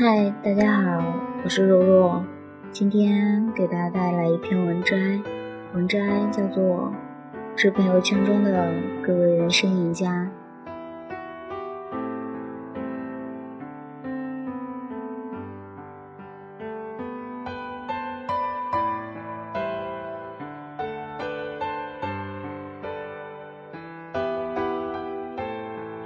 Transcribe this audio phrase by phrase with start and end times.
[0.00, 2.24] 嗨，大家好，我是若若，
[2.70, 4.96] 今天给大家带来一篇文摘，
[5.74, 5.98] 文摘
[6.30, 6.62] 叫做
[7.56, 8.72] 《致朋友圈中的
[9.02, 10.06] 各位人生赢家》。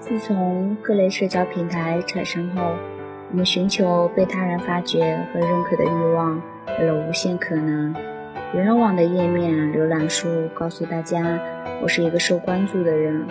[0.00, 2.72] 自从各类社交平台产生后，
[3.36, 6.40] 我们寻求被他人发掘和认可的欲望
[6.80, 7.94] 有了无限可能。
[8.54, 11.38] 人人网的页面浏览数告诉大家，
[11.82, 13.26] 我是一个受关注的人；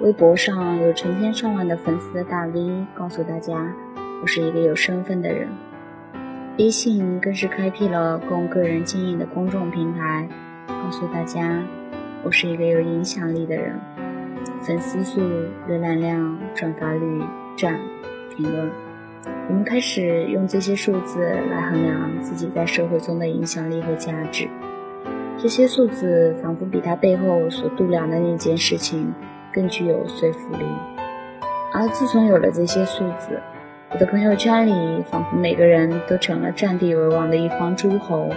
[0.00, 3.70] 微博上有成千上万的粉丝的大 V 告诉大家，
[4.22, 5.50] 我是一个有身份的人；
[6.56, 10.26] 微信更是开辟了供个人经营的公众平台，
[10.68, 11.62] 告诉大家，
[12.22, 13.78] 我是一个有影响力的人。
[14.62, 15.20] 粉丝数、
[15.68, 17.22] 浏览量、转发率、
[17.58, 17.78] 赞、
[18.34, 18.70] 评论，
[19.48, 24.48] 我们开始用这些数字来衡量自己在社会中的影响力和价值。
[25.36, 29.12] 这些数字仿佛比他背后所度量的那件事情
[29.52, 30.64] 更具有说服力。
[31.72, 33.40] 而自从有了这些数字，
[33.90, 38.30] 我的朋友圈里仿佛每个人都成了占地为王的一方诸侯，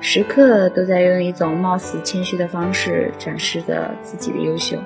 [0.00, 4.76] 时刻都在用一种貌似谦虚的方式展示着自己的优秀。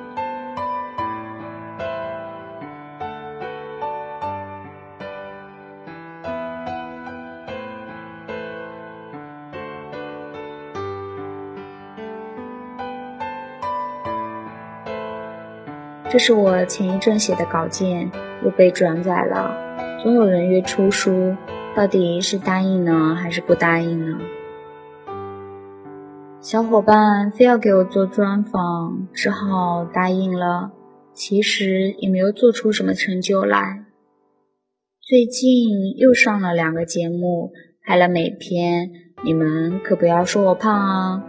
[16.10, 18.10] 这是我前一阵写的稿件，
[18.42, 19.54] 又被转载了。
[20.02, 21.36] 总有人约出书，
[21.76, 24.18] 到底是答应呢，还是不答应呢？
[26.40, 30.72] 小伙伴非要给我做专访，只好答应了。
[31.12, 33.84] 其实也没有做出什么成就来。
[35.02, 37.52] 最近又上了两个节目，
[37.84, 38.90] 拍了美片，
[39.24, 41.24] 你们可不要说我胖啊！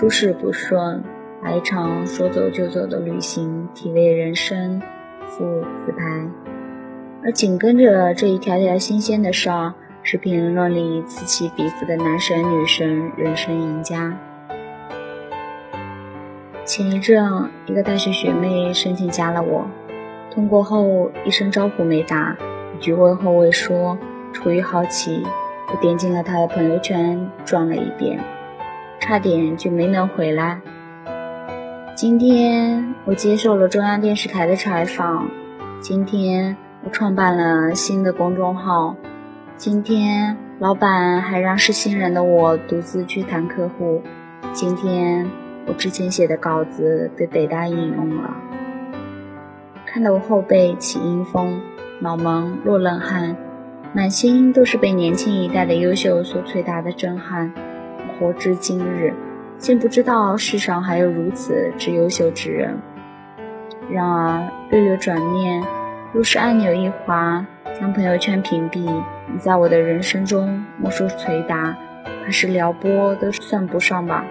[0.00, 1.04] 诸事不顺，
[1.42, 4.80] 来一场说走就走的旅行体味人生，
[5.26, 6.26] 附自拍。
[7.22, 14.16] 而紧跟着这一条条新鲜的事儿，是评论里此起彼伏的男神女神人生赢家。
[16.64, 17.22] 前一阵，
[17.66, 19.66] 一个大学学妹申请加了我，
[20.30, 22.34] 通过后一声招呼没打，
[22.74, 23.98] 一句问候未说，
[24.32, 25.26] 出于好奇，
[25.70, 28.18] 我点进了她的朋友圈，转了一遍。
[29.00, 30.60] 差点就没能回来。
[31.96, 35.28] 今天我接受了中央电视台的采访，
[35.80, 38.94] 今天我创办了新的公众号，
[39.56, 44.02] 今天老板还让是新人的我独自去谈客户，
[44.52, 45.28] 今天
[45.66, 48.34] 我之前写的稿子被北大引用了，
[49.86, 51.60] 看得我后背起阴风，
[52.00, 53.36] 脑门落冷汗，
[53.92, 57.52] 满心都是被年轻一代的优秀所捶打的震撼。
[58.20, 59.14] 活至今日，
[59.56, 62.78] 竟不知道世上还有如此之优秀之人。
[63.90, 65.64] 然而略略转念，
[66.12, 67.44] 若是按钮一滑，
[67.80, 74.24] 将朋友圈屏蔽，你在我的人生中莫说捶打，怕是撩拨都算不上吧。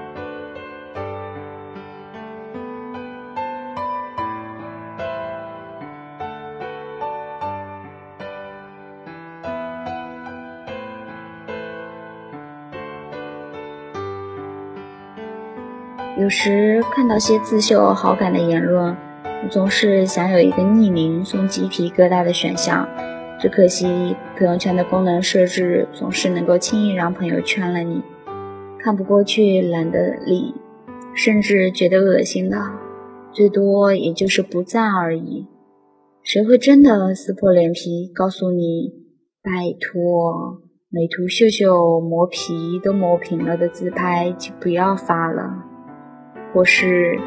[16.18, 18.96] 有时看到些自秀好感的言论，
[19.44, 22.88] 我总是想有一个匿名送鸡皮疙瘩的选项，
[23.40, 28.02] 只可惜朋友圈的功能设置总是能够轻易让朋友圈了你，
[28.80, 30.54] 看不过去，懒得理，
[31.14, 32.58] 甚至觉得恶心的，
[33.32, 35.48] 最多也就是不赞而已。
[36.22, 38.92] 谁会真的撕破脸皮告诉你，
[39.42, 40.60] 拜托，
[40.90, 45.69] 美图秀秀磨皮都磨平了的自拍就不要发了。
[46.54, 47.20] 或是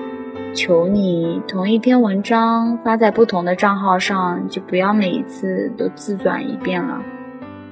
[0.54, 7.02] 求你同一篇文章发在不同的账号上，就不要每一次都自转一遍了。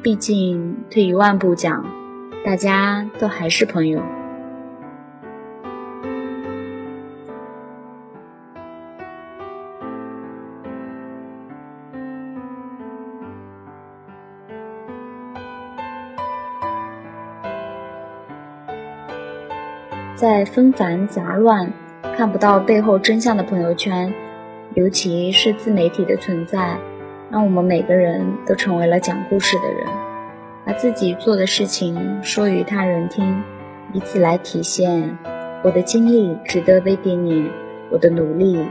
[0.02, 1.84] 毕竟退一万步讲，
[2.44, 4.02] 大家都还是朋友。
[20.20, 21.72] 在纷繁杂乱、
[22.14, 24.12] 看不到背后真相的朋友圈，
[24.74, 26.76] 尤其是自媒体的存在，
[27.30, 29.86] 让我们每个人都成为了讲故事的人，
[30.66, 33.42] 把自己做的事情说与他人听，
[33.94, 35.16] 以此来体现。
[35.62, 37.42] 我的经历值得被惦念，
[37.88, 38.62] 我的努力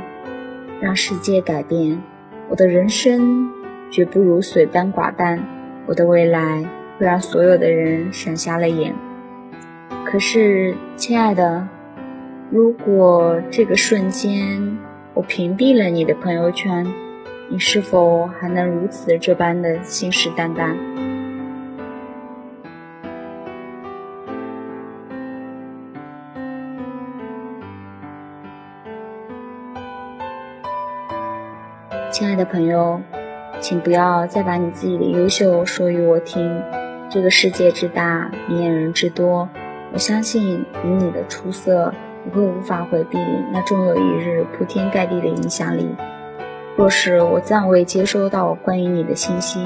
[0.80, 2.00] 让世界改变，
[2.48, 3.50] 我的人生
[3.90, 5.44] 绝不如水般寡淡，
[5.88, 6.64] 我的未来
[7.00, 8.94] 会让所有的人闪瞎了眼。
[10.12, 11.68] 可是，亲爱的，
[12.50, 14.80] 如果这个瞬间
[15.14, 16.92] 我屏蔽了你的朋友圈，
[17.48, 20.76] 你是否还能如此这般的信誓旦旦？
[32.10, 33.00] 亲爱的朋友，
[33.60, 36.64] 请不要再把你自己的优秀说与我听。
[37.12, 39.50] 这个世界之大，明眼人之多，
[39.92, 41.94] 我相信以你的出色，
[42.24, 43.18] 你会无法回避
[43.52, 45.90] 那终有一日铺天盖地的影响力。
[46.76, 49.66] 若是我暂未接收到关于你的信息，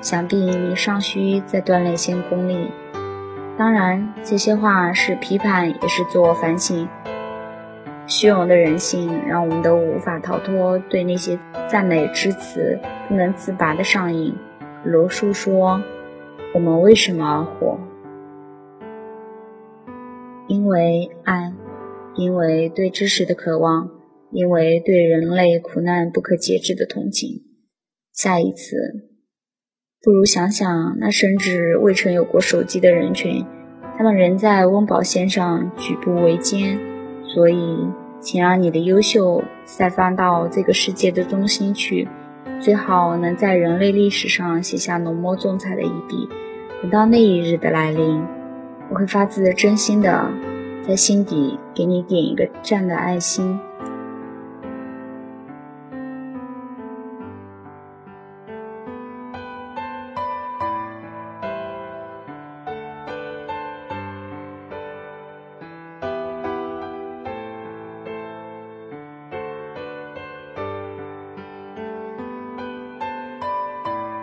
[0.00, 2.70] 想必你尚需再锻炼些功力。
[3.58, 6.88] 当然，这些话是批判，也是自我反省。
[8.06, 14.34] 虚荣的人性让我们都无法逃脱对那些赞美之词不能自拔的上瘾。
[14.82, 15.82] 罗叔说
[16.54, 17.78] ：“我们为什么而活？
[20.50, 21.52] 因为爱，
[22.16, 23.88] 因为对知识的渴望，
[24.32, 27.42] 因为对人类苦难不可节制的同情。”
[28.12, 28.76] 下一次，
[30.02, 33.46] 不如想想那甚至未曾有过手机的人群，
[33.96, 36.80] 他们仍在温饱线上举步维艰。
[37.22, 37.76] 所以，
[38.20, 42.08] 请让你的优秀散发到这个世界的中心去，
[42.60, 46.28] 最好能在人类历史上写下浓墨重彩的一笔。
[46.82, 48.20] 等到那一日的来临，
[48.90, 50.28] 我会发自真心的
[50.86, 53.58] 在心底给你点一个赞的爱心。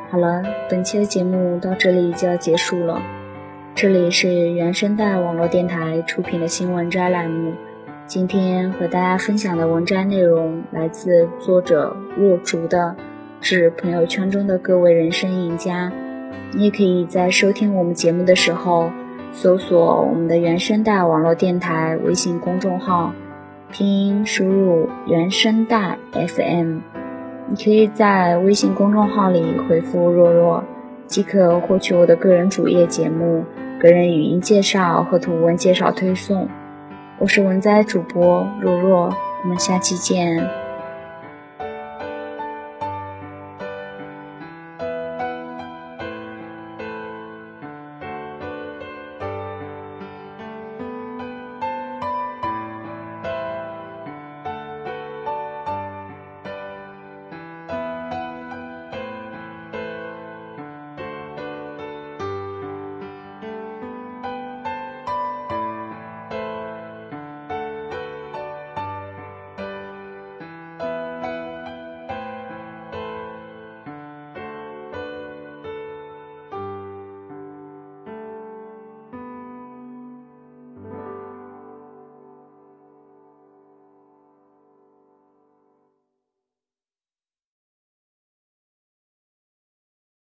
[0.10, 3.17] 好了，本期的节目到这里就要结束了。
[3.80, 7.54] 这里是原声带网络电台出品的新闻摘栏目。
[8.08, 12.96] 今天和大家分享的文摘内容来自作者若竹的
[13.40, 15.92] 《致朋友圈中的各位人生赢家》。
[16.58, 18.90] 你也可以在收听我们节目的时候，
[19.32, 23.14] 搜索我们的原声带网络电台微信公众号，
[23.72, 26.80] 拼音输入“原声带 FM”。
[27.48, 30.64] 你可以在微信公众号里回复“若若”，
[31.06, 33.46] 即可获取我的个人主页节目、
[33.80, 36.50] 个人语音介绍和图文介绍推送。
[37.20, 39.14] 我是文摘主播若若，
[39.44, 40.67] 我们下期见。